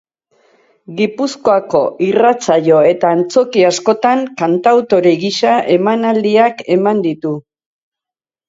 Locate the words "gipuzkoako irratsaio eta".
1.01-3.11